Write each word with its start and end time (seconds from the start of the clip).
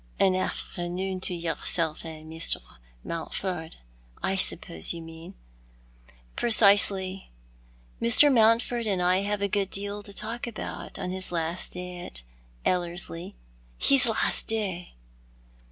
"An 0.19 0.33
afternoon 0.35 1.19
to 1.19 1.35
yourself 1.35 2.03
and 2.05 2.25
Mr. 2.33 2.57
Mountford, 3.03 3.75
I 4.23 4.35
suppose 4.35 4.93
you 4.93 4.99
mean?"" 5.03 5.35
Precisely. 6.35 7.29
Mr. 8.01 8.33
Mountford 8.33 8.87
and 8.87 8.99
I 8.99 9.17
have 9.17 9.43
a 9.43 9.47
good 9.47 9.69
deal 9.69 10.01
to 10.01 10.11
talk 10.11 10.47
about 10.47 10.97
on 10.97 11.11
his 11.11 11.31
last 11.31 11.73
day 11.73 11.99
at 11.99 12.23
EUerslic." 12.65 13.35
"His 13.77 14.07
last 14.07 14.47
day!" 14.47 14.95